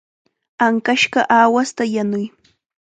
Ankashqa 0.65 1.21
aawasta 1.37 1.83
yanuy. 1.93 2.25